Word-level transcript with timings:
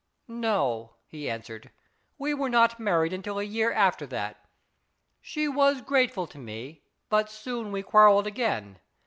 "No," 0.49 0.95
he 1.05 1.29
answered," 1.29 1.69
we 2.17 2.33
were 2.33 2.49
not 2.49 2.79
married 2.79 3.13
until 3.13 3.37
a 3.37 3.43
year 3.43 3.71
after 3.71 4.07
that. 4.07 4.43
She 5.21 5.47
was 5.47 5.81
grateful 5.83 6.25
to 6.25 6.39
me, 6.39 6.81
but 7.09 7.29
soon 7.29 7.71
we 7.71 7.83
quarrelled 7.83 8.25
again. 8.25 8.79